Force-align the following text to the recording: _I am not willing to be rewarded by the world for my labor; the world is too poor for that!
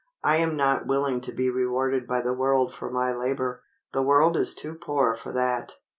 _I 0.25 0.39
am 0.39 0.57
not 0.57 0.87
willing 0.87 1.21
to 1.21 1.31
be 1.31 1.51
rewarded 1.51 2.07
by 2.07 2.21
the 2.21 2.33
world 2.33 2.73
for 2.73 2.89
my 2.89 3.11
labor; 3.13 3.61
the 3.93 4.01
world 4.01 4.35
is 4.35 4.55
too 4.55 4.73
poor 4.73 5.13
for 5.15 5.31
that! 5.31 5.75